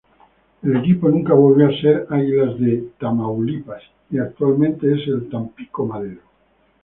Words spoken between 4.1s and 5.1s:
actualmente es